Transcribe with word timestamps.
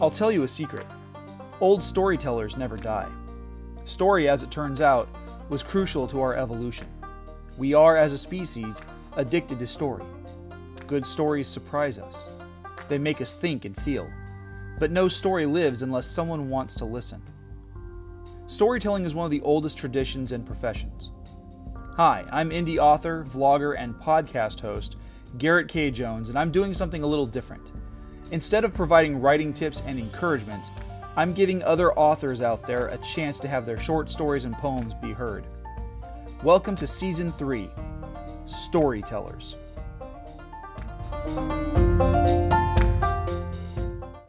I'll 0.00 0.10
tell 0.10 0.30
you 0.30 0.44
a 0.44 0.48
secret 0.48 0.86
old 1.60 1.82
storytellers 1.82 2.56
never 2.56 2.76
die. 2.76 3.10
Story, 3.84 4.28
as 4.28 4.44
it 4.44 4.50
turns 4.50 4.80
out, 4.80 5.08
was 5.48 5.64
crucial 5.64 6.06
to 6.06 6.20
our 6.20 6.36
evolution. 6.36 6.86
We 7.56 7.74
are, 7.74 7.96
as 7.96 8.12
a 8.12 8.18
species, 8.18 8.80
addicted 9.16 9.58
to 9.58 9.66
story. 9.66 10.04
Good 10.86 11.04
stories 11.04 11.48
surprise 11.48 11.98
us, 11.98 12.28
they 12.88 12.98
make 12.98 13.20
us 13.20 13.34
think 13.34 13.64
and 13.64 13.76
feel. 13.76 14.08
But 14.78 14.92
no 14.92 15.08
story 15.08 15.46
lives 15.46 15.82
unless 15.82 16.06
someone 16.06 16.48
wants 16.48 16.76
to 16.76 16.84
listen. 16.84 17.20
Storytelling 18.46 19.04
is 19.04 19.16
one 19.16 19.24
of 19.24 19.32
the 19.32 19.42
oldest 19.42 19.76
traditions 19.76 20.30
and 20.30 20.46
professions. 20.46 21.10
Hi, 21.96 22.24
I'm 22.30 22.50
indie 22.50 22.78
author, 22.78 23.24
vlogger, 23.24 23.74
and 23.76 23.96
podcast 23.96 24.60
host 24.60 24.96
Garrett 25.38 25.66
K. 25.66 25.90
Jones, 25.90 26.28
and 26.28 26.38
I'm 26.38 26.52
doing 26.52 26.72
something 26.72 27.02
a 27.02 27.06
little 27.06 27.26
different. 27.26 27.72
Instead 28.30 28.62
of 28.62 28.74
providing 28.74 29.22
writing 29.22 29.54
tips 29.54 29.82
and 29.86 29.98
encouragement, 29.98 30.70
I'm 31.16 31.32
giving 31.32 31.62
other 31.62 31.94
authors 31.94 32.42
out 32.42 32.66
there 32.66 32.88
a 32.88 32.98
chance 32.98 33.38
to 33.40 33.48
have 33.48 33.64
their 33.64 33.78
short 33.78 34.10
stories 34.10 34.44
and 34.44 34.54
poems 34.54 34.92
be 34.92 35.12
heard. 35.12 35.46
Welcome 36.42 36.76
to 36.76 36.86
Season 36.86 37.32
3 37.32 37.70
Storytellers. 38.44 39.56